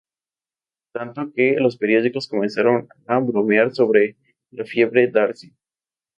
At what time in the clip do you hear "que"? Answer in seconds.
1.31-1.57